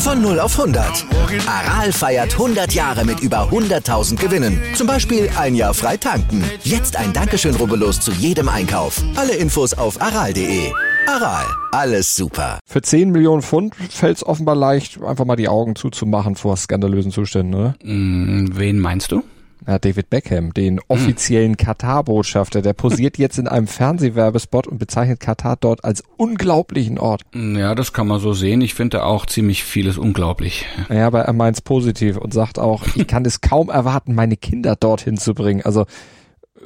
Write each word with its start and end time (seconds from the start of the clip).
Von 0.00 0.22
0 0.22 0.40
auf 0.40 0.58
100. 0.58 1.04
Aral 1.46 1.92
feiert 1.92 2.32
100 2.32 2.72
Jahre 2.72 3.04
mit 3.04 3.20
über 3.20 3.50
100.000 3.50 4.16
Gewinnen. 4.16 4.58
Zum 4.74 4.86
Beispiel 4.86 5.28
ein 5.38 5.54
Jahr 5.54 5.74
frei 5.74 5.98
tanken. 5.98 6.42
Jetzt 6.64 6.96
ein 6.96 7.12
Dankeschön, 7.12 7.54
rubbellos 7.54 8.00
zu 8.00 8.10
jedem 8.12 8.48
Einkauf. 8.48 9.02
Alle 9.16 9.34
Infos 9.34 9.74
auf 9.74 10.00
aral.de. 10.00 10.72
Aral, 11.06 11.44
alles 11.72 12.16
super. 12.16 12.60
Für 12.66 12.80
10 12.80 13.10
Millionen 13.10 13.42
Pfund 13.42 13.74
fällt 13.74 14.16
es 14.16 14.26
offenbar 14.26 14.56
leicht, 14.56 15.02
einfach 15.02 15.26
mal 15.26 15.36
die 15.36 15.48
Augen 15.48 15.76
zuzumachen 15.76 16.34
vor 16.34 16.56
skandalösen 16.56 17.12
Zuständen, 17.12 17.54
oder? 17.54 17.74
Mm, 17.82 18.48
wen 18.54 18.78
meinst 18.78 19.12
du? 19.12 19.22
Ja, 19.66 19.78
David 19.78 20.10
Beckham, 20.10 20.54
den 20.54 20.80
offiziellen 20.88 21.56
Katar-Botschafter, 21.56 22.62
der 22.62 22.72
posiert 22.72 23.18
jetzt 23.18 23.38
in 23.38 23.46
einem 23.46 23.66
Fernsehwerbespot 23.66 24.66
und 24.66 24.78
bezeichnet 24.78 25.20
Katar 25.20 25.56
dort 25.60 25.84
als 25.84 26.02
unglaublichen 26.16 26.98
Ort. 26.98 27.22
Ja, 27.34 27.74
das 27.74 27.92
kann 27.92 28.06
man 28.06 28.20
so 28.20 28.32
sehen. 28.32 28.60
Ich 28.62 28.74
finde 28.74 29.04
auch 29.04 29.26
ziemlich 29.26 29.64
vieles 29.64 29.98
unglaublich. 29.98 30.66
Ja, 30.88 31.06
aber 31.06 31.22
er 31.22 31.32
meint's 31.32 31.60
positiv 31.60 32.16
und 32.16 32.32
sagt 32.32 32.58
auch, 32.58 32.84
ich 32.94 33.06
kann 33.06 33.24
es 33.24 33.40
kaum 33.40 33.68
erwarten, 33.68 34.14
meine 34.14 34.36
Kinder 34.36 34.76
dorthin 34.76 35.16
zu 35.16 35.34
bringen. 35.34 35.62
Also 35.62 35.84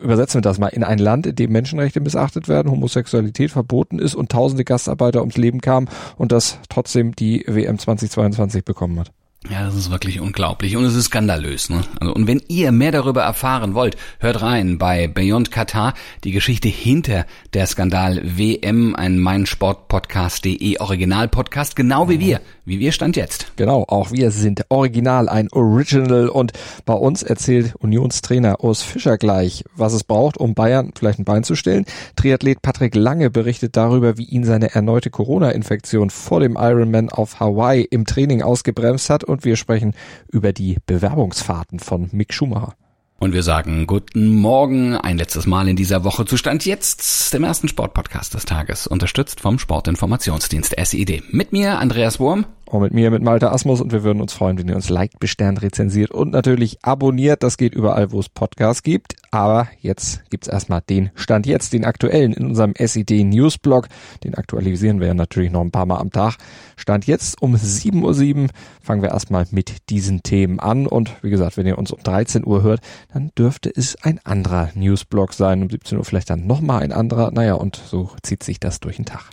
übersetzen 0.01 0.39
wir 0.39 0.43
das 0.43 0.59
mal, 0.59 0.69
in 0.69 0.85
ein 0.85 0.99
Land, 0.99 1.27
in 1.27 1.37
dem 1.37 1.53
Menschenrechte 1.53 2.01
missachtet 2.01 2.49
werden, 2.49 2.71
Homosexualität 2.71 3.51
verboten 3.51 3.99
ist 3.99 4.15
und 4.15 4.31
tausende 4.31 4.65
Gastarbeiter 4.65 5.21
ums 5.21 5.37
Leben 5.37 5.61
kamen 5.61 5.89
und 6.17 6.33
das 6.33 6.59
trotzdem 6.69 7.15
die 7.15 7.45
WM 7.47 7.79
2022 7.79 8.65
bekommen 8.65 9.01
hat. 9.01 9.13
Ja, 9.51 9.63
das 9.63 9.75
ist 9.75 9.91
wirklich 9.91 10.21
unglaublich 10.21 10.75
und 10.75 10.85
es 10.85 10.95
ist 10.95 11.07
skandalös. 11.07 11.69
Ne? 11.69 11.83
Also, 12.01 12.15
und 12.15 12.27
wenn 12.27 12.41
ihr 12.49 12.73
mehr 12.73 12.93
darüber 12.93 13.23
erfahren 13.23 13.75
wollt, 13.75 13.95
hört 14.19 14.41
rein 14.41 14.79
bei 14.79 15.07
Beyond 15.07 15.51
Qatar, 15.51 15.93
die 16.25 16.31
Geschichte 16.31 16.69
hinter 16.69 17.27
der 17.53 17.67
Skandal 17.67 18.23
WM, 18.25 18.97
ein 18.97 19.19
meinsportpodcast.de 19.19 20.79
Originalpodcast, 20.79 21.77
genau 21.77 22.09
wie 22.09 22.21
wir, 22.21 22.41
wie 22.65 22.79
wir 22.81 22.91
stand 22.93 23.17
jetzt. 23.17 23.53
Genau, 23.57 23.85
auch 23.87 24.13
wir 24.13 24.31
sind 24.31 24.65
original, 24.71 25.29
ein 25.29 25.53
Original 25.53 26.31
und 26.31 26.55
bei 26.87 26.95
uns 26.95 27.23
erzählt 27.23 27.75
Unionstrainer 27.79 28.65
Urs 28.65 28.83
Fischer 28.83 29.19
gleich, 29.19 29.63
was 29.77 29.93
es 29.93 30.05
braucht, 30.05 30.39
um 30.39 30.55
Bayern 30.55 30.93
vielleicht 30.97 31.19
ein 31.19 31.27
Bein 31.27 31.45
zu 31.45 31.55
stellen. 31.55 31.85
Triathlet 32.17 32.63
Patrick 32.63 32.95
Lange 32.95 33.29
berichtet 33.29 33.77
darüber, 33.77 34.17
wie 34.17 34.25
ihn 34.25 34.45
seine 34.45 34.75
erneute 34.75 35.11
Corona-Infektion 35.11 36.09
vor 36.09 36.41
dem 36.41 36.57
Ironman 36.59 37.11
auf 37.11 37.41
Hawaii 37.41 37.83
im 37.83 38.07
Training 38.07 38.41
ausgebremst 38.41 39.11
hat 39.11 39.25
wir 39.43 39.57
sprechen 39.57 39.95
über 40.31 40.53
die 40.53 40.77
Bewerbungsfahrten 40.87 41.81
von 41.81 42.11
Mick 42.13 42.33
Schumacher. 42.33 42.75
Und 43.19 43.33
wir 43.33 43.43
sagen 43.43 43.87
guten 43.87 44.35
Morgen, 44.37 44.97
ein 44.97 45.17
letztes 45.17 45.47
Mal 45.47 45.67
in 45.69 45.77
dieser 45.77 46.05
Woche 46.05 46.27
Zustand 46.27 46.67
jetzt, 46.67 47.33
dem 47.33 47.45
ersten 47.45 47.69
Sportpodcast 47.69 48.35
des 48.35 48.45
Tages, 48.45 48.87
unterstützt 48.87 49.41
vom 49.41 49.59
Sportinformationsdienst 49.59 50.75
SID. 50.79 51.23
Mit 51.33 51.53
mir 51.53 51.79
Andreas 51.79 52.21
Wurm 52.21 52.45
und 52.75 52.83
mit 52.83 52.93
mir, 52.93 53.13
mit 53.13 53.23
Malte 53.23 53.53
Asmus 53.53 53.81
und 53.81 53.93
wir 53.93 54.03
würden 54.03 54.21
uns 54.21 54.33
freuen, 54.33 54.59
wenn 54.59 54.69
ihr 54.69 54.75
uns 54.75 54.89
liked, 54.89 55.21
besternt, 55.21 55.63
rezensiert 55.63 56.11
und 56.11 56.33
natürlich 56.33 56.79
abonniert. 56.83 57.45
Das 57.45 57.57
geht 57.57 57.73
überall, 57.73 58.11
wo 58.11 58.19
es 58.19 58.29
Podcasts 58.29 58.83
gibt. 58.83 59.15
Aber 59.31 59.69
jetzt 59.81 60.29
gibt's 60.29 60.49
erstmal 60.49 60.81
den 60.81 61.11
Stand 61.15 61.47
jetzt, 61.47 61.73
den 61.73 61.85
aktuellen 61.85 62.33
in 62.33 62.47
unserem 62.47 62.75
SED 62.75 63.23
Newsblog. 63.23 63.87
Den 64.25 64.35
aktualisieren 64.35 64.99
wir 64.99 65.07
ja 65.07 65.15
natürlich 65.15 65.53
noch 65.53 65.61
ein 65.61 65.71
paar 65.71 65.87
Mal 65.87 65.99
am 65.99 66.11
Tag. 66.11 66.37
Stand 66.77 67.07
jetzt 67.07 67.41
um 67.41 67.55
7.07 67.55 68.43
Uhr 68.43 68.49
fangen 68.83 69.03
wir 69.03 69.11
erstmal 69.11 69.47
mit 69.53 69.89
diesen 69.89 70.25
Themen 70.25 70.59
an. 70.59 70.89
Und 70.89 71.23
wie 71.23 71.31
gesagt, 71.31 71.57
wenn 71.57 71.67
ihr 71.67 71.79
uns 71.79 71.93
um 71.93 72.03
13 72.03 72.45
Uhr 72.45 72.65
hört, 72.65 72.81
dann 73.13 73.31
dürfte 73.39 73.71
es 73.73 73.95
ein 74.03 74.19
anderer 74.25 74.71
Newsblog 74.75 75.33
sein. 75.33 75.63
Um 75.63 75.71
17 75.71 75.97
Uhr 75.97 76.05
vielleicht 76.05 76.31
dann 76.31 76.49
nochmal 76.49 76.83
ein 76.83 76.93
anderer. 76.93 77.31
Naja, 77.31 77.55
und 77.55 77.77
so 77.77 78.11
zieht 78.23 78.43
sich 78.43 78.59
das 78.59 78.81
durch 78.81 78.97
den 78.97 79.05
Tag. 79.05 79.31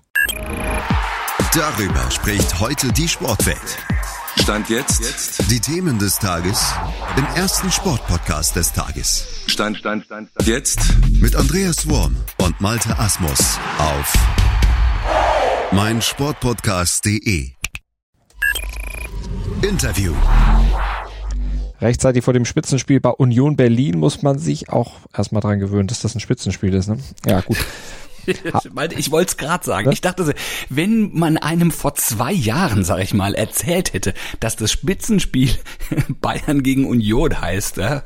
Darüber 1.53 2.09
spricht 2.09 2.61
heute 2.61 2.93
die 2.93 3.09
Sportwelt. 3.09 3.77
Stand 4.41 4.69
jetzt. 4.69 5.51
Die 5.51 5.59
Themen 5.59 5.99
des 5.99 6.17
Tages 6.17 6.73
im 7.17 7.25
ersten 7.35 7.69
Sportpodcast 7.69 8.55
des 8.55 8.71
Tages. 8.71 9.27
Stand, 9.47 9.77
Stand, 9.77 10.05
Stand, 10.05 10.29
Stand. 10.29 10.47
Jetzt. 10.47 10.79
Mit 11.19 11.35
Andreas 11.35 11.89
Worm 11.89 12.15
und 12.37 12.61
Malte 12.61 12.97
Asmus 12.97 13.59
auf 13.79 14.13
meinsportpodcast.de. 15.73 17.49
Interview. 19.61 20.13
Rechtzeitig 21.81 22.23
vor 22.23 22.33
dem 22.33 22.45
Spitzenspiel 22.45 23.01
bei 23.01 23.09
Union 23.09 23.57
Berlin 23.57 23.99
muss 23.99 24.21
man 24.21 24.39
sich 24.39 24.69
auch 24.69 24.93
erstmal 25.13 25.41
dran 25.41 25.59
gewöhnen, 25.59 25.89
dass 25.89 25.99
das 25.99 26.15
ein 26.15 26.21
Spitzenspiel 26.21 26.73
ist. 26.73 26.87
Ne? 26.87 26.97
Ja, 27.25 27.41
gut. 27.41 27.57
ich 28.97 29.11
wollte 29.11 29.31
es 29.31 29.37
gerade 29.37 29.63
sagen. 29.63 29.87
Was? 29.87 29.93
Ich 29.93 30.01
dachte, 30.01 30.33
wenn 30.69 31.17
man 31.17 31.37
einem 31.37 31.71
vor 31.71 31.95
zwei 31.95 32.31
Jahren, 32.31 32.83
sag 32.83 32.99
ich 32.99 33.13
mal, 33.13 33.33
erzählt 33.35 33.93
hätte, 33.93 34.13
dass 34.39 34.55
das 34.55 34.71
Spitzenspiel 34.71 35.51
Bayern 36.21 36.63
gegen 36.63 36.85
Union 36.85 37.39
heißt, 37.39 37.77
ja, 37.77 38.03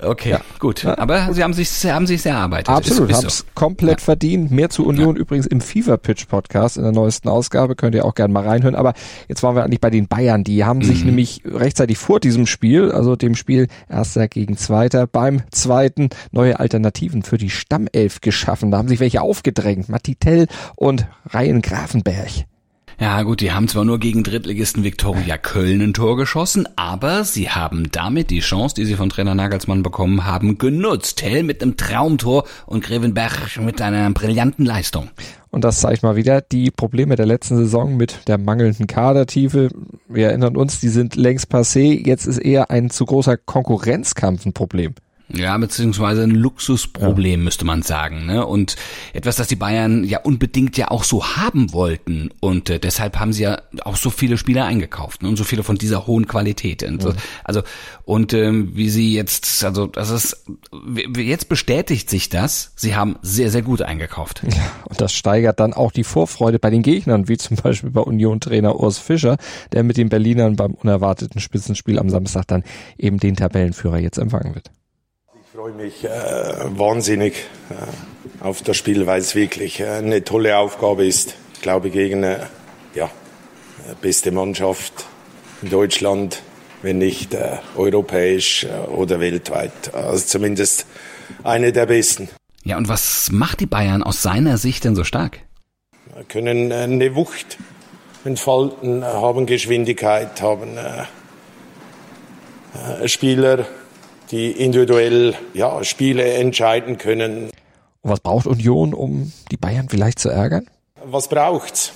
Okay, 0.00 0.30
ja. 0.30 0.40
gut. 0.58 0.84
Aber 0.84 1.32
sie 1.32 1.42
haben 1.42 1.54
sich, 1.54 1.70
sie 1.70 1.90
haben 1.90 2.06
sich 2.06 2.22
sehr 2.22 2.34
erarbeitet. 2.34 2.68
Absolut, 2.68 3.12
haben 3.12 3.26
es 3.26 3.38
so. 3.38 3.44
komplett 3.54 4.00
ja. 4.00 4.04
verdient. 4.04 4.50
Mehr 4.50 4.68
zu 4.68 4.84
Union 4.84 5.16
ja. 5.16 5.20
übrigens 5.20 5.46
im 5.46 5.60
Fever 5.60 5.96
Pitch 5.96 6.28
Podcast 6.28 6.76
in 6.76 6.82
der 6.82 6.92
neuesten 6.92 7.28
Ausgabe. 7.28 7.76
Könnt 7.76 7.94
ihr 7.94 8.04
auch 8.04 8.14
gerne 8.14 8.32
mal 8.32 8.46
reinhören. 8.46 8.74
Aber 8.74 8.94
jetzt 9.28 9.42
waren 9.42 9.56
wir 9.56 9.64
eigentlich 9.64 9.80
bei 9.80 9.90
den 9.90 10.08
Bayern. 10.08 10.44
Die 10.44 10.64
haben 10.64 10.78
mhm. 10.78 10.84
sich 10.84 11.04
nämlich 11.04 11.42
rechtzeitig 11.44 11.98
vor 11.98 12.20
diesem 12.20 12.46
Spiel, 12.46 12.92
also 12.92 13.16
dem 13.16 13.34
Spiel 13.34 13.68
Erster 13.88 14.28
gegen 14.28 14.56
Zweiter, 14.56 15.06
beim 15.06 15.42
Zweiten 15.50 16.10
neue 16.30 16.60
Alternativen 16.60 17.22
für 17.22 17.38
die 17.38 17.50
Stammelf 17.50 18.20
geschaffen. 18.20 18.70
Da 18.70 18.78
haben 18.78 18.88
sich 18.88 19.00
welche 19.00 19.22
aufgedrängt. 19.22 19.88
Matitell 19.88 20.46
und 20.74 21.06
Ryan 21.32 21.62
Grafenberg. 21.62 22.46
Ja 22.98 23.22
gut, 23.24 23.42
die 23.42 23.52
haben 23.52 23.68
zwar 23.68 23.84
nur 23.84 23.98
gegen 23.98 24.22
Drittligisten 24.22 24.82
Viktoria 24.82 25.36
Köln 25.36 25.82
ein 25.82 25.92
Tor 25.92 26.16
geschossen, 26.16 26.66
aber 26.76 27.24
sie 27.24 27.50
haben 27.50 27.90
damit 27.92 28.30
die 28.30 28.40
Chance, 28.40 28.74
die 28.74 28.86
sie 28.86 28.94
von 28.94 29.10
Trainer 29.10 29.34
Nagelsmann 29.34 29.82
bekommen 29.82 30.24
haben, 30.24 30.56
genutzt. 30.56 31.18
Tell 31.18 31.42
mit 31.42 31.62
einem 31.62 31.76
Traumtor 31.76 32.44
und 32.64 32.82
Grevenberg 32.82 33.60
mit 33.60 33.82
einer 33.82 34.10
brillanten 34.12 34.64
Leistung. 34.64 35.10
Und 35.50 35.64
das 35.64 35.80
zeigt 35.80 36.04
mal 36.04 36.16
wieder 36.16 36.40
die 36.40 36.70
Probleme 36.70 37.16
der 37.16 37.26
letzten 37.26 37.56
Saison 37.58 37.98
mit 37.98 38.26
der 38.28 38.38
mangelnden 38.38 38.86
Kadertiefe. 38.86 39.68
Wir 40.08 40.28
erinnern 40.28 40.56
uns, 40.56 40.80
die 40.80 40.88
sind 40.88 41.16
längst 41.16 41.52
passé. 41.52 42.06
Jetzt 42.06 42.24
ist 42.26 42.38
eher 42.38 42.70
ein 42.70 42.88
zu 42.88 43.04
großer 43.04 43.36
Konkurrenzkampf 43.36 44.46
ein 44.46 44.54
Problem. 44.54 44.94
Ja, 45.28 45.58
beziehungsweise 45.58 46.22
ein 46.22 46.30
Luxusproblem, 46.30 47.40
ja. 47.40 47.44
müsste 47.44 47.64
man 47.64 47.82
sagen. 47.82 48.26
Ne? 48.26 48.46
Und 48.46 48.76
etwas, 49.12 49.36
das 49.36 49.48
die 49.48 49.56
Bayern 49.56 50.04
ja 50.04 50.20
unbedingt 50.20 50.76
ja 50.76 50.90
auch 50.90 51.02
so 51.02 51.36
haben 51.36 51.72
wollten. 51.72 52.30
Und 52.40 52.70
äh, 52.70 52.78
deshalb 52.78 53.18
haben 53.18 53.32
sie 53.32 53.42
ja 53.42 53.60
auch 53.84 53.96
so 53.96 54.10
viele 54.10 54.38
Spieler 54.38 54.64
eingekauft 54.66 55.22
ne? 55.22 55.28
und 55.28 55.36
so 55.36 55.42
viele 55.42 55.64
von 55.64 55.78
dieser 55.78 56.06
hohen 56.06 56.28
Qualität. 56.28 56.84
Und, 56.84 57.02
ja. 57.02 57.12
Also 57.42 57.62
und 58.04 58.34
ähm, 58.34 58.70
wie 58.74 58.88
sie 58.88 59.14
jetzt, 59.14 59.64
also 59.64 59.86
das 59.86 60.10
ist, 60.10 60.46
jetzt 61.16 61.48
bestätigt 61.48 62.08
sich 62.08 62.28
das, 62.28 62.72
sie 62.76 62.94
haben 62.94 63.16
sehr, 63.22 63.50
sehr 63.50 63.62
gut 63.62 63.82
eingekauft. 63.82 64.42
Ja, 64.44 64.70
und 64.88 65.00
das 65.00 65.12
steigert 65.12 65.58
dann 65.58 65.72
auch 65.72 65.90
die 65.90 66.04
Vorfreude 66.04 66.60
bei 66.60 66.70
den 66.70 66.82
Gegnern, 66.82 67.28
wie 67.28 67.36
zum 67.36 67.56
Beispiel 67.62 67.90
bei 67.90 68.00
Union-Trainer 68.00 68.78
Urs 68.78 68.98
Fischer, 68.98 69.38
der 69.72 69.82
mit 69.82 69.96
den 69.96 70.08
Berlinern 70.08 70.54
beim 70.54 70.74
unerwarteten 70.74 71.40
Spitzenspiel 71.40 71.98
am 71.98 72.10
Samstag 72.10 72.46
dann 72.46 72.62
eben 72.96 73.18
den 73.18 73.34
Tabellenführer 73.34 73.98
jetzt 73.98 74.18
empfangen 74.18 74.54
wird 74.54 74.70
freue 75.66 75.74
mich 75.74 76.04
äh, 76.04 76.08
wahnsinnig 76.78 77.34
äh, 77.70 78.44
auf 78.44 78.62
das 78.62 78.76
Spiel, 78.76 79.04
weil 79.08 79.20
es 79.20 79.34
wirklich 79.34 79.80
äh, 79.80 79.94
eine 79.94 80.22
tolle 80.22 80.56
Aufgabe 80.58 81.04
ist. 81.04 81.34
Ich 81.54 81.60
glaube, 81.60 81.90
gegen 81.90 82.22
eine 82.22 82.46
ja, 82.94 83.10
beste 84.00 84.30
Mannschaft 84.30 85.06
in 85.62 85.70
Deutschland, 85.70 86.40
wenn 86.82 86.98
nicht 86.98 87.34
äh, 87.34 87.56
europäisch 87.76 88.62
äh, 88.62 88.88
oder 88.90 89.18
weltweit. 89.18 89.92
Also 89.92 90.24
zumindest 90.26 90.86
eine 91.42 91.72
der 91.72 91.86
besten. 91.86 92.28
Ja, 92.62 92.76
und 92.76 92.86
was 92.86 93.32
macht 93.32 93.58
die 93.58 93.66
Bayern 93.66 94.04
aus 94.04 94.22
seiner 94.22 94.58
Sicht 94.58 94.84
denn 94.84 94.94
so 94.94 95.02
stark? 95.02 95.40
Wir 96.14 96.22
können 96.22 96.70
äh, 96.70 96.74
eine 96.74 97.16
Wucht 97.16 97.58
entfalten, 98.24 99.04
haben 99.04 99.46
Geschwindigkeit, 99.46 100.40
haben 100.40 100.78
Spieler, 103.06 103.66
die 104.30 104.50
individuell 104.50 105.34
ja, 105.54 105.82
Spiele 105.84 106.24
entscheiden 106.34 106.98
können. 106.98 107.50
Und 108.02 108.10
was 108.10 108.20
braucht 108.20 108.46
Union, 108.46 108.94
um 108.94 109.32
die 109.50 109.56
Bayern 109.56 109.88
vielleicht 109.88 110.18
zu 110.18 110.28
ärgern? 110.28 110.68
Was 111.04 111.28
braucht's? 111.28 111.92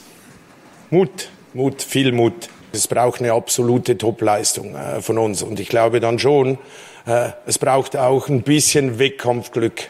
Mut, 0.90 1.28
Mut, 1.54 1.82
viel 1.82 2.12
Mut. 2.12 2.48
Es 2.72 2.86
braucht 2.86 3.20
eine 3.20 3.32
absolute 3.32 3.98
Topleistung 3.98 4.74
äh, 4.74 5.00
von 5.00 5.18
uns. 5.18 5.42
Und 5.42 5.58
ich 5.58 5.68
glaube 5.68 6.00
dann 6.00 6.18
schon, 6.18 6.58
äh, 7.06 7.30
es 7.46 7.58
braucht 7.58 7.96
auch 7.96 8.28
ein 8.28 8.42
bisschen 8.42 8.98
Wettkampfglück, 8.98 9.88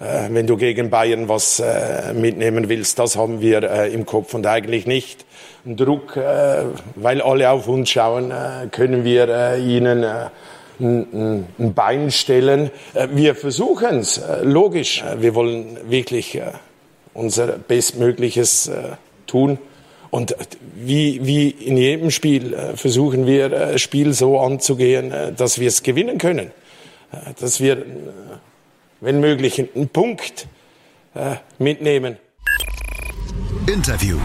äh, 0.00 0.28
wenn 0.30 0.46
du 0.46 0.56
gegen 0.56 0.90
Bayern 0.90 1.28
was 1.28 1.60
äh, 1.60 2.12
mitnehmen 2.14 2.68
willst. 2.68 2.98
Das 2.98 3.16
haben 3.16 3.40
wir 3.40 3.62
äh, 3.62 3.92
im 3.92 4.06
Kopf 4.06 4.34
und 4.34 4.46
eigentlich 4.46 4.86
nicht. 4.86 5.24
Druck, 5.64 6.16
äh, 6.16 6.64
weil 6.94 7.20
alle 7.20 7.50
auf 7.50 7.68
uns 7.68 7.90
schauen, 7.90 8.32
können 8.70 9.04
wir 9.04 9.56
ihnen 9.56 10.04
ein, 10.80 11.46
ein 11.58 11.74
Bein 11.74 12.10
stellen. 12.10 12.70
Wir 13.12 13.34
versuchen 13.34 13.98
es, 13.98 14.20
logisch. 14.42 15.04
Wir 15.18 15.34
wollen 15.34 15.78
wirklich 15.88 16.40
unser 17.14 17.46
Bestmögliches 17.58 18.70
tun. 19.26 19.58
Und 20.10 20.34
wie, 20.74 21.26
wie 21.26 21.50
in 21.50 21.76
jedem 21.76 22.10
Spiel 22.10 22.54
äh, 22.54 22.76
versuchen 22.76 23.26
wir, 23.26 23.48
das 23.48 23.74
äh, 23.74 23.78
Spiel 23.78 24.12
so 24.14 24.38
anzugehen, 24.38 25.12
äh, 25.12 25.32
dass 25.32 25.58
wir 25.58 25.68
es 25.68 25.82
gewinnen 25.82 26.18
können. 26.18 26.52
Dass 27.38 27.60
wir, 27.60 27.84
wenn 29.00 29.20
möglich, 29.20 29.62
einen 29.74 29.88
Punkt 29.88 30.48
mitnehmen. 31.58 32.16
Interview. 33.66 34.18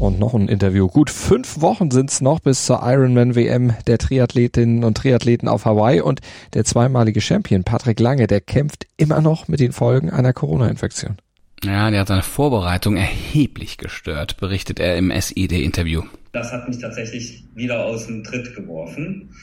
Und 0.00 0.18
noch 0.18 0.32
ein 0.32 0.48
Interview. 0.48 0.88
Gut 0.88 1.10
fünf 1.10 1.60
Wochen 1.60 1.90
sind 1.90 2.10
es 2.10 2.22
noch 2.22 2.40
bis 2.40 2.64
zur 2.64 2.80
Ironman 2.82 3.34
WM 3.34 3.74
der 3.86 3.98
Triathletinnen 3.98 4.82
und 4.82 4.96
Triathleten 4.96 5.46
auf 5.46 5.66
Hawaii 5.66 6.00
und 6.00 6.22
der 6.54 6.64
zweimalige 6.64 7.20
Champion 7.20 7.64
Patrick 7.64 8.00
Lange, 8.00 8.26
der 8.26 8.40
kämpft 8.40 8.86
immer 8.96 9.20
noch 9.20 9.46
mit 9.46 9.60
den 9.60 9.72
Folgen 9.72 10.08
einer 10.08 10.32
Corona-Infektion. 10.32 11.18
Ja, 11.62 11.90
der 11.90 12.00
hat 12.00 12.08
seine 12.08 12.22
Vorbereitung 12.22 12.96
erheblich 12.96 13.76
gestört, 13.76 14.38
berichtet 14.38 14.80
er 14.80 14.96
im 14.96 15.12
SID-Interview. 15.12 16.04
Das 16.32 16.50
hat 16.50 16.66
mich 16.66 16.78
tatsächlich 16.78 17.44
wieder 17.54 17.84
aus 17.84 18.06
dem 18.06 18.24
Tritt 18.24 18.56
geworfen. 18.56 19.34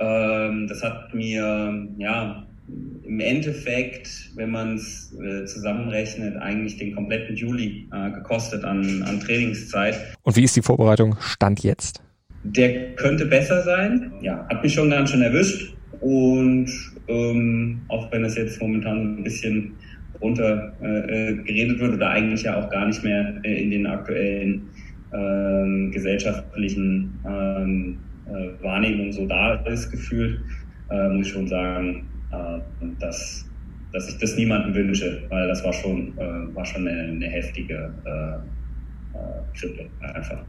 Ähm, 0.00 0.66
das 0.66 0.82
hat 0.82 1.14
mir, 1.14 1.86
ja, 1.98 2.46
im 3.10 3.20
Endeffekt, 3.20 4.30
wenn 4.36 4.50
man 4.50 4.76
es 4.76 5.12
äh, 5.20 5.44
zusammenrechnet, 5.44 6.36
eigentlich 6.36 6.76
den 6.76 6.94
kompletten 6.94 7.34
Juli 7.34 7.88
äh, 7.92 8.10
gekostet 8.12 8.64
an, 8.64 9.02
an 9.02 9.18
Trainingszeit. 9.20 9.98
Und 10.22 10.36
wie 10.36 10.44
ist 10.44 10.54
die 10.54 10.62
Vorbereitung 10.62 11.16
Stand 11.20 11.62
jetzt? 11.64 12.02
Der 12.44 12.94
könnte 12.94 13.26
besser 13.26 13.62
sein. 13.62 14.12
Ja, 14.22 14.46
hat 14.48 14.62
mich 14.62 14.74
schon 14.74 14.90
ganz 14.90 15.10
schön 15.10 15.22
erwischt. 15.22 15.74
Und 16.00 16.70
ähm, 17.08 17.80
auch 17.88 18.10
wenn 18.12 18.24
es 18.24 18.36
jetzt 18.36 18.60
momentan 18.60 19.18
ein 19.18 19.24
bisschen 19.24 19.72
runter 20.20 20.72
äh, 20.80 21.34
geredet 21.34 21.80
wird 21.80 21.94
oder 21.94 22.10
eigentlich 22.10 22.42
ja 22.44 22.62
auch 22.62 22.70
gar 22.70 22.86
nicht 22.86 23.02
mehr 23.02 23.34
äh, 23.42 23.62
in 23.62 23.70
den 23.70 23.86
aktuellen 23.86 24.68
ähm, 25.12 25.90
gesellschaftlichen 25.90 27.18
ähm, 27.26 27.98
äh, 28.26 28.62
Wahrnehmungen 28.62 29.12
so 29.12 29.26
da 29.26 29.54
ist 29.66 29.90
gefühlt, 29.90 30.40
äh, 30.90 31.08
muss 31.08 31.26
ich 31.26 31.32
schon 31.32 31.48
sagen, 31.48 32.04
äh, 32.04 32.09
dass, 32.98 33.46
dass 33.92 34.08
ich 34.08 34.18
das 34.18 34.36
niemandem 34.36 34.74
wünsche, 34.74 35.22
weil 35.28 35.48
das 35.48 35.64
war 35.64 35.72
schon, 35.72 36.16
äh, 36.18 36.54
war 36.54 36.64
schon 36.64 36.86
eine, 36.86 37.02
eine 37.02 37.26
heftige 37.26 37.92
äh, 38.04 39.18
äh, 39.18 39.58
Grippe 39.58 39.86
einfach. 40.00 40.42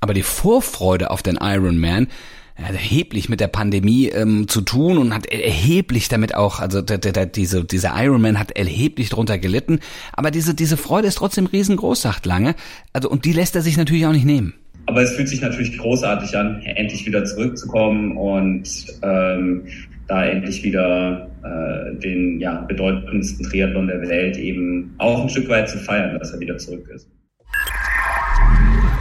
Aber 0.00 0.14
die 0.14 0.22
Vorfreude 0.22 1.10
auf 1.10 1.22
den 1.22 1.38
Ironman 1.40 2.08
hat 2.56 2.72
erheblich 2.72 3.28
mit 3.28 3.40
der 3.40 3.48
Pandemie 3.48 4.08
ähm, 4.08 4.48
zu 4.48 4.60
tun 4.60 4.98
und 4.98 5.14
hat 5.14 5.26
erheblich 5.26 6.08
damit 6.08 6.34
auch, 6.34 6.60
also 6.60 6.82
der, 6.82 6.98
der, 6.98 7.26
diese, 7.26 7.64
dieser 7.64 7.92
Ironman 7.96 8.38
hat 8.38 8.52
erheblich 8.52 9.08
drunter 9.08 9.38
gelitten. 9.38 9.80
Aber 10.12 10.30
diese, 10.30 10.54
diese 10.54 10.76
Freude 10.76 11.08
ist 11.08 11.16
trotzdem 11.16 11.46
riesengroß, 11.46 12.02
sagt 12.02 12.26
Lange. 12.26 12.54
Also, 12.92 13.08
und 13.08 13.24
die 13.24 13.32
lässt 13.32 13.56
er 13.56 13.62
sich 13.62 13.76
natürlich 13.76 14.06
auch 14.06 14.12
nicht 14.12 14.26
nehmen. 14.26 14.54
Aber 14.86 15.02
es 15.02 15.12
fühlt 15.12 15.28
sich 15.28 15.40
natürlich 15.40 15.78
großartig 15.78 16.36
an, 16.36 16.62
endlich 16.62 17.06
wieder 17.06 17.24
zurückzukommen 17.24 18.16
und 18.16 18.68
ähm, 19.02 19.62
da 20.10 20.26
endlich 20.26 20.62
wieder 20.64 21.30
äh, 21.44 21.94
den 22.00 22.40
ja, 22.40 22.62
bedeutendsten 22.62 23.46
Triathlon 23.46 23.86
der 23.86 24.02
Welt 24.02 24.36
eben 24.36 24.94
auch 24.98 25.22
ein 25.22 25.28
Stück 25.28 25.48
weit 25.48 25.70
zu 25.70 25.78
feiern, 25.78 26.18
dass 26.18 26.32
er 26.32 26.40
wieder 26.40 26.58
zurück 26.58 26.88
ist. 26.92 27.08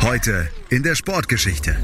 Heute 0.03 0.47
in 0.69 0.83
der 0.83 0.95
Sportgeschichte. 0.95 1.75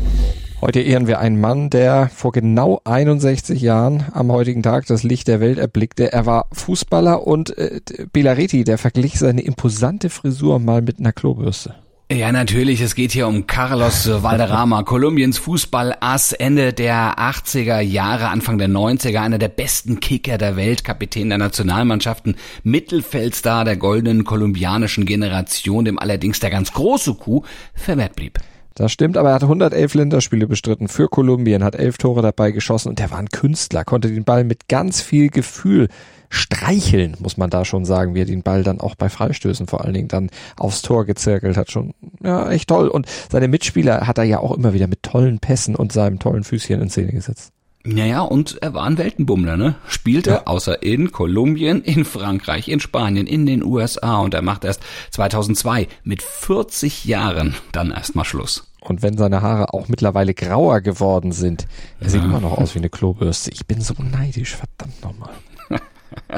Heute 0.61 0.79
ehren 0.79 1.07
wir 1.07 1.19
einen 1.19 1.41
Mann, 1.41 1.69
der 1.69 2.09
vor 2.09 2.31
genau 2.31 2.81
61 2.85 3.61
Jahren 3.61 4.05
am 4.13 4.31
heutigen 4.31 4.63
Tag 4.63 4.85
das 4.85 5.03
Licht 5.03 5.27
der 5.27 5.39
Welt 5.39 5.57
erblickte. 5.57 6.13
Er 6.13 6.25
war 6.25 6.47
Fußballer 6.53 7.25
und 7.25 7.57
äh, 7.57 7.81
Belariti, 8.13 8.63
der 8.63 8.77
verglich 8.77 9.19
seine 9.19 9.41
imposante 9.41 10.09
Frisur 10.09 10.59
mal 10.59 10.81
mit 10.81 10.99
einer 10.99 11.11
Klobürste. 11.11 11.75
Ja, 12.11 12.31
natürlich. 12.31 12.81
Es 12.81 12.93
geht 12.93 13.13
hier 13.13 13.27
um 13.27 13.47
Carlos 13.47 14.07
Valderrama, 14.07 14.83
Kolumbiens 14.83 15.39
Fußballass, 15.39 16.33
Ende 16.33 16.71
der 16.71 17.17
80er 17.17 17.79
Jahre, 17.79 18.29
Anfang 18.29 18.59
der 18.59 18.69
90er, 18.69 19.21
einer 19.21 19.39
der 19.39 19.47
besten 19.47 19.99
Kicker 19.99 20.37
der 20.37 20.55
Welt, 20.55 20.83
Kapitän 20.83 21.29
der 21.29 21.39
Nationalmannschaften, 21.39 22.35
Mittelfeldstar 22.61 23.65
der 23.65 23.77
goldenen 23.77 24.23
kolumbianischen 24.23 25.07
Generation, 25.07 25.83
dem 25.83 25.97
allerdings 25.97 26.39
der 26.39 26.51
ganz 26.51 26.73
große 26.73 27.15
Coup 27.15 27.43
verwehrt 27.73 28.15
blieb. 28.15 28.37
Das 28.75 28.91
stimmt, 28.91 29.15
aber 29.15 29.29
er 29.29 29.35
hat 29.35 29.43
111 29.43 29.93
Länderspiele 29.93 30.47
bestritten 30.47 30.89
für 30.89 31.07
Kolumbien, 31.07 31.63
hat 31.63 31.75
elf 31.75 31.97
Tore 31.97 32.21
dabei 32.21 32.51
geschossen 32.51 32.89
und 32.89 32.99
der 32.99 33.09
war 33.09 33.19
ein 33.19 33.29
Künstler, 33.29 33.85
konnte 33.85 34.09
den 34.09 34.25
Ball 34.25 34.43
mit 34.43 34.67
ganz 34.67 35.01
viel 35.01 35.29
Gefühl 35.29 35.87
streicheln, 36.27 37.15
muss 37.19 37.37
man 37.37 37.49
da 37.49 37.63
schon 37.63 37.85
sagen, 37.85 38.15
wie 38.15 38.21
er 38.21 38.25
den 38.25 38.43
Ball 38.43 38.63
dann 38.63 38.81
auch 38.81 38.95
bei 38.95 39.07
Freistößen 39.07 39.67
vor 39.67 39.85
allen 39.85 39.93
Dingen 39.93 40.07
dann 40.09 40.29
aufs 40.57 40.81
Tor 40.81 41.05
gezirkelt 41.05 41.55
hat. 41.55 41.71
Schon, 41.71 41.93
ja, 42.21 42.51
echt 42.51 42.67
toll. 42.67 42.89
Und 42.89 43.07
seine 43.31 43.47
Mitspieler 43.47 44.07
hat 44.07 44.17
er 44.17 44.25
ja 44.25 44.39
auch 44.39 44.51
immer 44.51 44.73
wieder 44.73 44.87
mit 44.87 45.03
tollen 45.03 45.39
Pässen 45.39 45.77
und 45.77 45.93
seinem 45.93 46.19
tollen 46.19 46.43
Füßchen 46.43 46.81
in 46.81 46.89
Szene 46.89 47.13
gesetzt. 47.13 47.54
Naja, 47.85 48.21
und 48.21 48.57
er 48.63 48.73
war 48.73 48.85
ein 48.85 48.97
Weltenbummler, 48.97 49.57
ne? 49.57 49.75
Spielte 49.87 50.31
ja. 50.31 50.47
außer 50.47 50.81
in 50.81 51.11
Kolumbien, 51.11 51.83
in 51.83 52.03
Frankreich, 52.03 52.67
in 52.67 52.79
Spanien, 52.79 53.27
in 53.27 53.45
den 53.45 53.63
USA 53.63 54.17
und 54.17 54.33
er 54.33 54.41
macht 54.41 54.63
erst 54.63 54.81
2002 55.11 55.87
mit 56.03 56.23
40 56.23 57.05
Jahren 57.05 57.53
dann 57.71 57.91
erstmal 57.91 58.25
Schluss. 58.25 58.67
Und 58.79 59.03
wenn 59.03 59.17
seine 59.17 59.43
Haare 59.43 59.73
auch 59.73 59.87
mittlerweile 59.87 60.33
grauer 60.33 60.81
geworden 60.81 61.31
sind, 61.31 61.67
er 61.99 62.05
ja. 62.05 62.09
sieht 62.09 62.23
immer 62.23 62.39
noch 62.39 62.57
aus 62.57 62.73
wie 62.73 62.79
eine 62.79 62.89
Klobürste. 62.89 63.51
Ich 63.51 63.67
bin 63.67 63.81
so 63.81 63.93
neidisch, 63.99 64.55
verdammt 64.55 65.03
nochmal. 65.03 65.33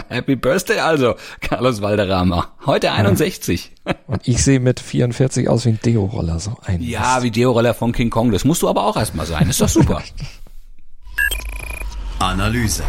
Happy 0.10 0.36
Birthday 0.36 0.80
also, 0.80 1.16
Carlos 1.40 1.82
Valderrama. 1.82 2.52
Heute 2.66 2.92
61. 2.92 3.72
Und 4.08 4.28
ich 4.28 4.44
sehe 4.44 4.60
mit 4.60 4.82
44 4.82 5.48
aus 5.48 5.66
wie 5.66 5.70
ein 5.70 5.80
Deo-Roller, 5.84 6.40
so 6.40 6.58
ein. 6.66 6.82
Ja, 6.82 7.24
wie 7.24 7.32
Deo-Roller 7.32 7.74
von 7.74 7.94
King 7.94 8.10
Kong. 8.10 8.32
Das 8.32 8.44
musst 8.44 8.64
du 8.64 8.70
aber 8.70 8.86
auch 8.86 8.98
erstmal 8.98 9.26
sein. 9.26 9.50
Ist 9.50 9.62
doch 9.62 9.70
super. 9.70 10.02
Analyse. 12.20 12.84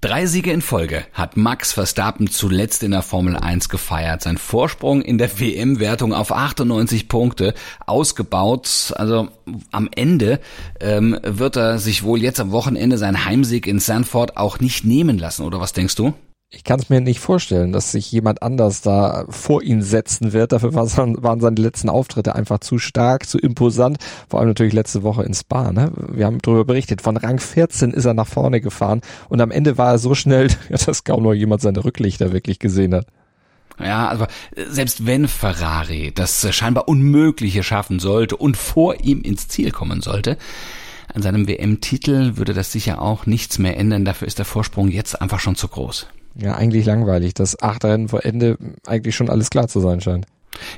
Drei 0.00 0.26
Siege 0.26 0.52
in 0.52 0.62
Folge 0.62 1.04
hat 1.12 1.36
Max 1.36 1.72
Verstappen 1.72 2.28
zuletzt 2.30 2.84
in 2.84 2.92
der 2.92 3.02
Formel 3.02 3.36
1 3.36 3.68
gefeiert. 3.68 4.22
Sein 4.22 4.38
Vorsprung 4.38 5.02
in 5.02 5.18
der 5.18 5.40
WM-Wertung 5.40 6.12
auf 6.12 6.30
98 6.30 7.08
Punkte 7.08 7.54
ausgebaut. 7.84 8.92
Also 8.96 9.28
am 9.72 9.88
Ende 9.94 10.40
ähm, 10.80 11.18
wird 11.24 11.56
er 11.56 11.78
sich 11.78 12.04
wohl 12.04 12.22
jetzt 12.22 12.38
am 12.38 12.52
Wochenende 12.52 12.96
seinen 12.96 13.24
Heimsieg 13.24 13.66
in 13.66 13.80
Sanford 13.80 14.36
auch 14.36 14.60
nicht 14.60 14.84
nehmen 14.84 15.18
lassen, 15.18 15.44
oder 15.44 15.60
was 15.60 15.72
denkst 15.72 15.96
du? 15.96 16.14
Ich 16.54 16.64
kann 16.64 16.78
es 16.78 16.90
mir 16.90 17.00
nicht 17.00 17.18
vorstellen, 17.18 17.72
dass 17.72 17.92
sich 17.92 18.12
jemand 18.12 18.42
anders 18.42 18.82
da 18.82 19.24
vor 19.30 19.62
ihn 19.62 19.82
setzen 19.82 20.34
wird. 20.34 20.52
Dafür 20.52 20.74
waren 20.74 21.40
seine 21.40 21.60
letzten 21.60 21.88
Auftritte 21.88 22.34
einfach 22.34 22.58
zu 22.58 22.78
stark, 22.78 23.26
zu 23.26 23.38
imposant. 23.38 23.96
Vor 24.28 24.38
allem 24.38 24.50
natürlich 24.50 24.74
letzte 24.74 25.02
Woche 25.02 25.22
in 25.22 25.32
Spa. 25.32 25.72
Ne? 25.72 25.90
Wir 25.96 26.26
haben 26.26 26.40
darüber 26.42 26.66
berichtet. 26.66 27.00
Von 27.00 27.16
Rang 27.16 27.40
14 27.40 27.92
ist 27.92 28.04
er 28.04 28.12
nach 28.12 28.26
vorne 28.26 28.60
gefahren 28.60 29.00
und 29.30 29.40
am 29.40 29.50
Ende 29.50 29.78
war 29.78 29.92
er 29.92 29.98
so 29.98 30.14
schnell, 30.14 30.48
dass 30.68 31.04
kaum 31.04 31.22
noch 31.22 31.32
jemand 31.32 31.62
seine 31.62 31.84
Rücklichter 31.84 32.32
wirklich 32.32 32.58
gesehen 32.58 32.94
hat. 32.94 33.06
Ja, 33.82 34.08
also 34.08 34.26
selbst 34.54 35.06
wenn 35.06 35.28
Ferrari 35.28 36.12
das 36.14 36.54
scheinbar 36.54 36.86
Unmögliche 36.86 37.62
schaffen 37.62 37.98
sollte 37.98 38.36
und 38.36 38.58
vor 38.58 39.00
ihm 39.00 39.22
ins 39.22 39.48
Ziel 39.48 39.70
kommen 39.70 40.02
sollte, 40.02 40.36
an 41.14 41.22
seinem 41.22 41.48
WM-Titel 41.48 42.36
würde 42.36 42.52
das 42.52 42.72
sicher 42.72 43.00
auch 43.00 43.24
nichts 43.24 43.58
mehr 43.58 43.78
ändern. 43.78 44.04
Dafür 44.04 44.28
ist 44.28 44.38
der 44.38 44.44
Vorsprung 44.44 44.88
jetzt 44.88 45.20
einfach 45.20 45.40
schon 45.40 45.56
zu 45.56 45.68
groß. 45.68 46.08
Ja, 46.34 46.54
eigentlich 46.54 46.86
langweilig, 46.86 47.34
dass 47.34 47.60
acht 47.62 47.84
Rennen 47.84 48.08
vor 48.08 48.24
Ende 48.24 48.56
eigentlich 48.86 49.14
schon 49.14 49.28
alles 49.28 49.50
klar 49.50 49.68
zu 49.68 49.80
sein 49.80 50.00
scheint. 50.00 50.26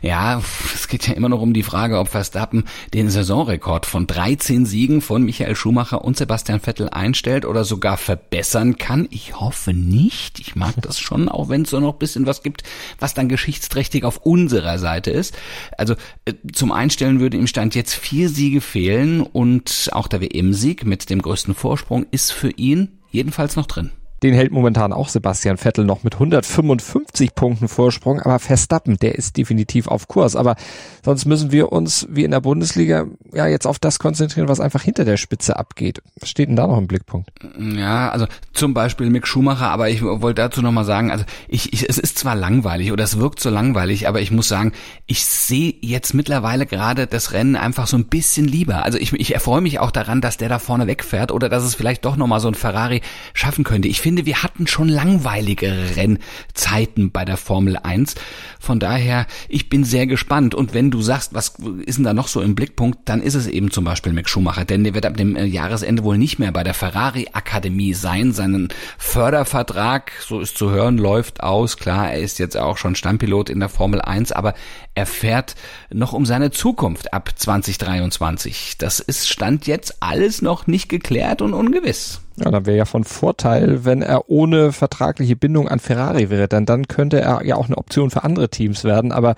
Ja, 0.02 0.42
es 0.72 0.88
geht 0.88 1.08
ja 1.08 1.14
immer 1.14 1.28
noch 1.28 1.40
um 1.40 1.52
die 1.52 1.62
Frage, 1.62 1.98
ob 1.98 2.08
Verstappen 2.08 2.64
den 2.92 3.10
Saisonrekord 3.10 3.86
von 3.86 4.06
13 4.06 4.66
Siegen 4.66 5.00
von 5.00 5.22
Michael 5.24 5.56
Schumacher 5.56 6.04
und 6.04 6.16
Sebastian 6.16 6.60
Vettel 6.60 6.88
einstellt 6.88 7.44
oder 7.44 7.64
sogar 7.64 7.96
verbessern 7.96 8.76
kann. 8.78 9.08
Ich 9.10 9.38
hoffe 9.38 9.72
nicht. 9.72 10.40
Ich 10.40 10.54
mag 10.54 10.74
das 10.80 10.98
schon, 10.98 11.28
auch 11.28 11.48
wenn 11.48 11.62
es 11.62 11.70
so 11.70 11.80
noch 11.80 11.94
bisschen 11.94 12.26
was 12.26 12.42
gibt, 12.42 12.62
was 12.98 13.14
dann 13.14 13.28
geschichtsträchtig 13.28 14.04
auf 14.04 14.18
unserer 14.18 14.78
Seite 14.78 15.10
ist. 15.10 15.36
Also 15.76 15.94
äh, 16.24 16.34
zum 16.52 16.72
Einstellen 16.72 17.20
würde 17.20 17.36
im 17.36 17.46
Stand 17.46 17.74
jetzt 17.74 17.94
vier 17.94 18.28
Siege 18.28 18.60
fehlen 18.60 19.22
und 19.22 19.90
auch 19.92 20.08
der 20.08 20.20
WM-Sieg 20.20 20.84
mit 20.84 21.10
dem 21.10 21.20
größten 21.20 21.54
Vorsprung 21.54 22.06
ist 22.10 22.32
für 22.32 22.50
ihn 22.50 22.98
jedenfalls 23.10 23.56
noch 23.56 23.66
drin. 23.66 23.90
Den 24.24 24.32
hält 24.32 24.52
momentan 24.52 24.94
auch 24.94 25.10
Sebastian 25.10 25.58
Vettel 25.58 25.84
noch 25.84 26.02
mit 26.02 26.14
155 26.14 27.34
Punkten 27.34 27.68
Vorsprung, 27.68 28.20
aber 28.20 28.38
Verstappen, 28.38 28.96
der 28.96 29.16
ist 29.16 29.36
definitiv 29.36 29.86
auf 29.86 30.08
Kurs. 30.08 30.34
Aber 30.34 30.56
sonst 31.04 31.26
müssen 31.26 31.52
wir 31.52 31.72
uns 31.72 32.06
wie 32.08 32.24
in 32.24 32.30
der 32.30 32.40
Bundesliga 32.40 33.04
ja 33.34 33.46
jetzt 33.46 33.66
auf 33.66 33.78
das 33.78 33.98
konzentrieren, 33.98 34.48
was 34.48 34.60
einfach 34.60 34.80
hinter 34.80 35.04
der 35.04 35.18
Spitze 35.18 35.58
abgeht. 35.58 36.00
Was 36.20 36.30
steht 36.30 36.48
denn 36.48 36.56
da 36.56 36.66
noch 36.66 36.78
im 36.78 36.86
Blickpunkt? 36.86 37.28
Ja, 37.76 38.08
also 38.08 38.26
zum 38.54 38.72
Beispiel 38.72 39.10
Mick 39.10 39.26
Schumacher, 39.26 39.68
aber 39.68 39.90
ich 39.90 40.02
wollte 40.02 40.40
dazu 40.40 40.62
nochmal 40.62 40.86
sagen, 40.86 41.10
also 41.10 41.26
ich, 41.46 41.74
ich, 41.74 41.86
es 41.86 41.98
ist 41.98 42.18
zwar 42.18 42.34
langweilig 42.34 42.92
oder 42.92 43.04
es 43.04 43.18
wirkt 43.18 43.40
so 43.40 43.50
langweilig, 43.50 44.08
aber 44.08 44.22
ich 44.22 44.30
muss 44.30 44.48
sagen, 44.48 44.72
ich 45.04 45.26
sehe 45.26 45.74
jetzt 45.82 46.14
mittlerweile 46.14 46.64
gerade 46.64 47.06
das 47.06 47.32
Rennen 47.32 47.56
einfach 47.56 47.86
so 47.86 47.98
ein 47.98 48.06
bisschen 48.06 48.48
lieber. 48.48 48.86
Also 48.86 48.96
ich, 48.96 49.12
ich 49.12 49.34
erfreue 49.34 49.60
mich 49.60 49.80
auch 49.80 49.90
daran, 49.90 50.22
dass 50.22 50.38
der 50.38 50.48
da 50.48 50.58
vorne 50.58 50.86
wegfährt 50.86 51.30
oder 51.30 51.50
dass 51.50 51.62
es 51.62 51.74
vielleicht 51.74 52.06
doch 52.06 52.16
nochmal 52.16 52.40
so 52.40 52.48
ein 52.48 52.54
Ferrari 52.54 53.02
schaffen 53.34 53.64
könnte. 53.64 53.88
Ich 53.88 54.00
finde, 54.00 54.13
wir 54.24 54.42
hatten 54.42 54.66
schon 54.66 54.88
langweiligere 54.88 55.96
Rennzeiten 55.96 57.10
bei 57.10 57.24
der 57.24 57.36
Formel 57.36 57.76
1. 57.76 58.14
Von 58.60 58.78
daher, 58.78 59.26
ich 59.48 59.68
bin 59.68 59.84
sehr 59.84 60.06
gespannt. 60.06 60.54
Und 60.54 60.74
wenn 60.74 60.90
du 60.90 61.02
sagst, 61.02 61.34
was 61.34 61.54
ist 61.84 61.96
denn 61.96 62.04
da 62.04 62.14
noch 62.14 62.28
so 62.28 62.40
im 62.40 62.54
Blickpunkt, 62.54 63.00
dann 63.04 63.20
ist 63.22 63.34
es 63.34 63.46
eben 63.46 63.70
zum 63.70 63.84
Beispiel 63.84 64.12
Mick 64.12 64.28
Schumacher, 64.28 64.64
denn 64.64 64.84
der 64.84 64.94
wird 64.94 65.06
ab 65.06 65.16
dem 65.16 65.36
äh, 65.36 65.44
Jahresende 65.44 66.04
wohl 66.04 66.18
nicht 66.18 66.38
mehr 66.38 66.52
bei 66.52 66.64
der 66.64 66.74
Ferrari 66.74 67.28
Akademie 67.32 67.94
sein. 67.94 68.32
Seinen 68.32 68.68
Fördervertrag, 68.98 70.12
so 70.26 70.40
ist 70.40 70.56
zu 70.56 70.70
hören, 70.70 70.98
läuft 70.98 71.42
aus. 71.42 71.76
Klar, 71.76 72.12
er 72.12 72.20
ist 72.20 72.38
jetzt 72.38 72.56
auch 72.56 72.78
schon 72.78 72.94
Stammpilot 72.94 73.50
in 73.50 73.60
der 73.60 73.68
Formel 73.68 74.00
1, 74.00 74.32
aber 74.32 74.54
er 74.94 75.06
fährt 75.06 75.54
noch 75.92 76.12
um 76.12 76.24
seine 76.24 76.50
Zukunft 76.50 77.12
ab 77.12 77.30
2023. 77.34 78.76
Das 78.78 79.00
ist 79.00 79.28
Stand 79.28 79.66
jetzt 79.66 80.02
alles 80.02 80.42
noch 80.42 80.66
nicht 80.66 80.88
geklärt 80.88 81.42
und 81.42 81.52
ungewiss. 81.52 82.20
Ja, 82.36 82.50
dann 82.50 82.66
wäre 82.66 82.76
ja 82.76 82.84
von 82.84 83.04
Vorteil, 83.04 83.84
wenn 83.84 84.02
er 84.02 84.28
ohne 84.28 84.72
vertragliche 84.72 85.36
Bindung 85.36 85.68
an 85.68 85.78
Ferrari 85.78 86.30
wäre, 86.30 86.48
denn 86.48 86.66
dann 86.66 86.88
könnte 86.88 87.20
er 87.20 87.44
ja 87.44 87.54
auch 87.54 87.66
eine 87.66 87.78
Option 87.78 88.10
für 88.10 88.24
andere 88.24 88.48
Teams 88.48 88.82
werden, 88.82 89.12
aber 89.12 89.36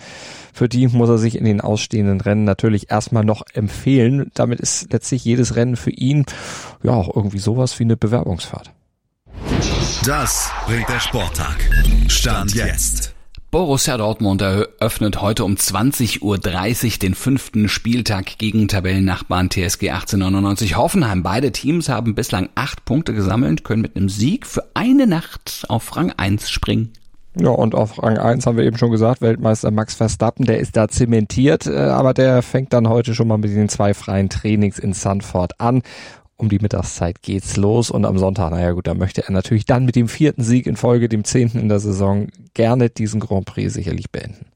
für 0.54 0.68
die 0.68 0.88
muss 0.88 1.10
er 1.10 1.18
sich 1.18 1.36
in 1.36 1.44
den 1.44 1.60
ausstehenden 1.60 2.22
Rennen 2.22 2.44
natürlich 2.44 2.90
erstmal 2.90 3.24
noch 3.24 3.42
empfehlen. 3.52 4.30
Damit 4.32 4.60
ist 4.60 4.92
letztlich 4.92 5.24
jedes 5.24 5.56
Rennen 5.56 5.76
für 5.76 5.90
ihn 5.90 6.24
ja 6.82 6.92
auch 6.92 7.14
irgendwie 7.14 7.38
sowas 7.38 7.78
wie 7.78 7.84
eine 7.84 7.98
Bewerbungsfahrt. 7.98 8.72
Das 10.06 10.50
bringt 10.66 10.88
der 10.88 11.00
Sporttag. 11.00 11.56
Stand 12.08 12.54
jetzt. 12.54 13.15
Borussia 13.56 13.96
Dortmund 13.96 14.42
eröffnet 14.42 15.22
heute 15.22 15.42
um 15.42 15.54
20.30 15.54 16.20
Uhr 16.20 16.38
den 16.98 17.14
fünften 17.14 17.70
Spieltag 17.70 18.36
gegen 18.36 18.68
Tabellennachbarn 18.68 19.48
TSG 19.48 19.88
1899 19.92 20.76
Hoffenheim. 20.76 21.22
Beide 21.22 21.52
Teams 21.52 21.88
haben 21.88 22.14
bislang 22.14 22.50
acht 22.54 22.84
Punkte 22.84 23.14
gesammelt, 23.14 23.64
können 23.64 23.80
mit 23.80 23.96
einem 23.96 24.10
Sieg 24.10 24.46
für 24.46 24.64
eine 24.74 25.06
Nacht 25.06 25.64
auf 25.70 25.96
Rang 25.96 26.12
1 26.14 26.50
springen. 26.50 26.92
Ja, 27.34 27.48
und 27.48 27.74
auf 27.74 28.02
Rang 28.02 28.18
1 28.18 28.44
haben 28.44 28.58
wir 28.58 28.64
eben 28.64 28.76
schon 28.76 28.90
gesagt, 28.90 29.22
Weltmeister 29.22 29.70
Max 29.70 29.94
Verstappen, 29.94 30.44
der 30.44 30.60
ist 30.60 30.76
da 30.76 30.88
zementiert, 30.88 31.66
äh, 31.66 31.78
aber 31.78 32.12
der 32.12 32.42
fängt 32.42 32.74
dann 32.74 32.90
heute 32.90 33.14
schon 33.14 33.28
mal 33.28 33.38
mit 33.38 33.52
den 33.52 33.70
zwei 33.70 33.94
freien 33.94 34.28
Trainings 34.28 34.78
in 34.78 34.92
Sanford 34.92 35.58
an 35.62 35.80
um 36.36 36.48
die 36.48 36.58
Mittagszeit 36.58 37.22
geht's 37.22 37.56
los 37.56 37.90
und 37.90 38.04
am 38.04 38.18
Sonntag, 38.18 38.50
naja 38.50 38.72
gut, 38.72 38.86
da 38.86 38.94
möchte 38.94 39.24
er 39.24 39.32
natürlich 39.32 39.64
dann 39.64 39.84
mit 39.84 39.96
dem 39.96 40.08
vierten 40.08 40.42
Sieg 40.42 40.66
in 40.66 40.76
Folge, 40.76 41.08
dem 41.08 41.24
zehnten 41.24 41.58
in 41.58 41.68
der 41.68 41.80
Saison, 41.80 42.28
gerne 42.54 42.90
diesen 42.90 43.20
Grand 43.20 43.46
Prix 43.46 43.72
sicherlich 43.72 44.10
beenden. 44.10 44.46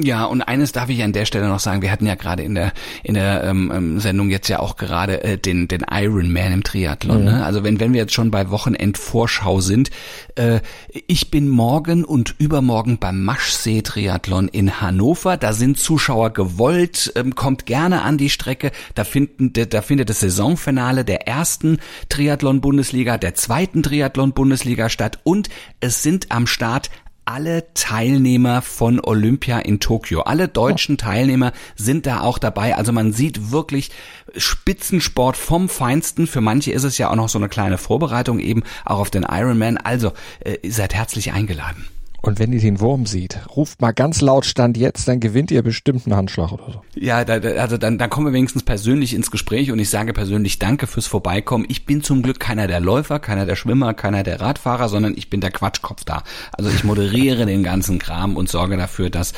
Ja, 0.00 0.26
und 0.26 0.42
eines 0.42 0.70
darf 0.70 0.90
ich 0.90 1.02
an 1.02 1.12
der 1.12 1.24
Stelle 1.24 1.48
noch 1.48 1.58
sagen, 1.58 1.82
wir 1.82 1.90
hatten 1.90 2.06
ja 2.06 2.14
gerade 2.14 2.44
in 2.44 2.54
der 2.54 2.72
in 3.02 3.14
der 3.14 3.42
ähm, 3.42 3.72
ähm, 3.74 4.00
Sendung 4.00 4.30
jetzt 4.30 4.46
ja 4.46 4.60
auch 4.60 4.76
gerade 4.76 5.24
äh, 5.24 5.38
den 5.38 5.66
den 5.66 5.84
Iron 5.90 6.32
Man 6.32 6.52
im 6.52 6.62
Triathlon. 6.62 7.18
Mhm. 7.18 7.24
Ne? 7.24 7.44
Also 7.44 7.64
wenn 7.64 7.80
wenn 7.80 7.92
wir 7.92 8.02
jetzt 8.02 8.14
schon 8.14 8.30
bei 8.30 8.48
Wochenendvorschau 8.50 9.60
sind, 9.60 9.90
äh, 10.36 10.60
ich 11.08 11.32
bin 11.32 11.48
morgen 11.48 12.04
und 12.04 12.36
übermorgen 12.38 12.98
beim 12.98 13.24
Maschsee 13.24 13.82
Triathlon 13.82 14.46
in 14.46 14.80
Hannover. 14.80 15.36
Da 15.36 15.52
sind 15.52 15.78
Zuschauer 15.78 16.32
gewollt, 16.32 17.12
ähm, 17.16 17.34
kommt 17.34 17.66
gerne 17.66 18.02
an 18.02 18.18
die 18.18 18.30
Strecke. 18.30 18.70
Da 18.94 19.02
finden 19.02 19.52
da 19.52 19.82
findet 19.82 20.10
das 20.10 20.20
Saisonfinale 20.20 21.04
der 21.04 21.26
ersten 21.26 21.78
Triathlon 22.08 22.60
Bundesliga, 22.60 23.18
der 23.18 23.34
zweiten 23.34 23.82
Triathlon 23.82 24.32
Bundesliga 24.32 24.90
statt 24.90 25.18
und 25.24 25.48
es 25.80 26.04
sind 26.04 26.30
am 26.30 26.46
Start 26.46 26.88
alle 27.28 27.74
Teilnehmer 27.74 28.62
von 28.62 29.00
Olympia 29.04 29.58
in 29.58 29.80
Tokio. 29.80 30.22
Alle 30.22 30.48
deutschen 30.48 30.96
Teilnehmer 30.96 31.52
sind 31.76 32.06
da 32.06 32.20
auch 32.20 32.38
dabei. 32.38 32.74
Also 32.74 32.90
man 32.90 33.12
sieht 33.12 33.50
wirklich 33.50 33.90
Spitzensport 34.34 35.36
vom 35.36 35.68
Feinsten. 35.68 36.26
Für 36.26 36.40
manche 36.40 36.72
ist 36.72 36.84
es 36.84 36.96
ja 36.96 37.10
auch 37.10 37.16
noch 37.16 37.28
so 37.28 37.38
eine 37.38 37.50
kleine 37.50 37.76
Vorbereitung 37.76 38.38
eben 38.38 38.62
auch 38.86 38.98
auf 38.98 39.10
den 39.10 39.24
Ironman. 39.24 39.76
Also 39.76 40.12
äh, 40.40 40.56
seid 40.70 40.94
herzlich 40.94 41.32
eingeladen. 41.32 41.86
Und 42.20 42.40
wenn 42.40 42.52
ihr 42.52 42.60
den 42.60 42.80
Wurm 42.80 43.06
sieht, 43.06 43.38
ruft 43.54 43.80
mal 43.80 43.92
ganz 43.92 44.20
laut 44.20 44.44
Stand 44.44 44.76
jetzt, 44.76 45.06
dann 45.06 45.20
gewinnt 45.20 45.52
ihr 45.52 45.62
bestimmt 45.62 46.04
einen 46.04 46.16
Handschlag 46.16 46.50
oder 46.50 46.72
so. 46.72 46.82
Ja, 46.94 47.24
da, 47.24 47.34
also 47.60 47.78
dann, 47.78 47.96
dann 47.96 48.10
kommen 48.10 48.26
wir 48.26 48.32
wenigstens 48.32 48.64
persönlich 48.64 49.14
ins 49.14 49.30
Gespräch 49.30 49.70
und 49.70 49.78
ich 49.78 49.88
sage 49.88 50.12
persönlich 50.12 50.58
Danke 50.58 50.88
fürs 50.88 51.06
Vorbeikommen. 51.06 51.64
Ich 51.68 51.86
bin 51.86 52.02
zum 52.02 52.22
Glück 52.22 52.40
keiner 52.40 52.66
der 52.66 52.80
Läufer, 52.80 53.20
keiner 53.20 53.46
der 53.46 53.54
Schwimmer, 53.54 53.94
keiner 53.94 54.24
der 54.24 54.40
Radfahrer, 54.40 54.88
sondern 54.88 55.16
ich 55.16 55.30
bin 55.30 55.40
der 55.40 55.52
Quatschkopf 55.52 56.04
da. 56.04 56.24
Also 56.52 56.70
ich 56.70 56.82
moderiere 56.82 57.46
den 57.46 57.62
ganzen 57.62 58.00
Kram 58.00 58.36
und 58.36 58.48
sorge 58.48 58.76
dafür, 58.76 59.10
dass 59.10 59.32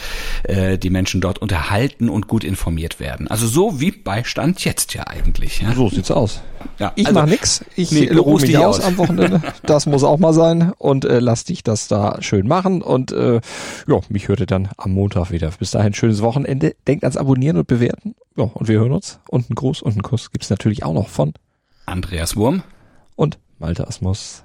äh, 0.45 0.79
die 0.79 0.91
Menschen 0.91 1.21
dort 1.21 1.39
unterhalten 1.39 2.09
und 2.09 2.29
gut 2.29 2.45
informiert 2.45 2.99
werden. 2.99 3.29
Also 3.29 3.47
so 3.47 3.81
wie 3.81 3.91
bei 3.91 4.25
Stand 4.25 4.65
jetzt 4.65 4.95
ja 4.95 5.07
eigentlich. 5.07 5.61
Ja? 5.61 5.75
So 5.75 5.91
sieht's 5.91 6.11
aus. 6.11 6.41
Ja, 6.79 6.93
ich 6.95 7.07
also, 7.07 7.21
mach 7.21 7.27
nix. 7.27 7.65
Ich 7.77 7.93
nee, 7.93 8.11
ruhe 8.13 8.41
mich 8.41 8.57
aus 8.57 8.81
am 8.81 8.99
Wochenende. 8.99 9.43
Das 9.63 9.87
muss 9.87 10.03
auch 10.03 10.19
mal 10.19 10.33
sein 10.33 10.73
und 10.79 11.05
äh, 11.05 11.21
lass 11.21 11.45
dich 11.45 11.63
das 11.63 11.87
da 11.87 12.21
schön 12.21 12.49
machen 12.49 12.83
und 12.83 13.13
äh, 13.13 13.41
ja, 13.87 14.01
mich 14.09 14.29
hört 14.29 14.41
ihr 14.41 14.47
dann 14.47 14.69
am 14.77 14.93
Montag 14.93 15.31
wieder. 15.31 15.51
Bis 15.59 15.71
dahin 15.71 15.95
schönes 15.95 16.23
Wochenende. 16.23 16.75
Denkt 16.87 17.05
ans 17.05 17.17
Abonnieren 17.17 17.57
und 17.59 17.67
Bewerten. 17.67 18.15
Ja, 18.37 18.45
und 18.45 18.69
wir 18.69 18.79
hören 18.79 18.93
uns. 18.93 19.21
Und 19.29 19.49
einen 19.49 19.55
Gruß 19.55 19.83
und 19.83 19.93
einen 19.93 20.03
Kuss 20.03 20.33
gibt's 20.33 20.51
natürlich 20.51 20.83
auch 20.83 20.95
noch 20.95 21.09
von 21.09 21.35
Andreas 21.87 22.37
Wurm 22.37 22.63
und 23.17 23.39
Malte 23.59 23.87
Asmus. 23.87 24.45